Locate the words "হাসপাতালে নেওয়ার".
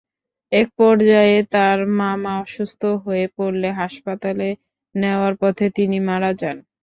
3.79-5.33